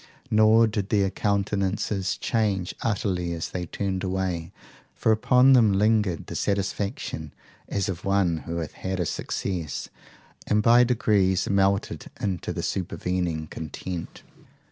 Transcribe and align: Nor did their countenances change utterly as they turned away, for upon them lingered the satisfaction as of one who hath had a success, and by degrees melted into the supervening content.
Nor 0.31 0.65
did 0.65 0.89
their 0.89 1.11
countenances 1.11 2.17
change 2.17 2.73
utterly 2.81 3.33
as 3.33 3.49
they 3.51 3.67
turned 3.67 4.03
away, 4.03 4.51
for 4.95 5.11
upon 5.11 5.53
them 5.53 5.73
lingered 5.73 6.25
the 6.25 6.35
satisfaction 6.35 7.31
as 7.69 7.87
of 7.87 8.03
one 8.03 8.37
who 8.37 8.55
hath 8.57 8.71
had 8.73 8.99
a 8.99 9.05
success, 9.05 9.89
and 10.47 10.63
by 10.63 10.83
degrees 10.83 11.47
melted 11.47 12.09
into 12.19 12.51
the 12.51 12.63
supervening 12.63 13.45
content. 13.45 14.23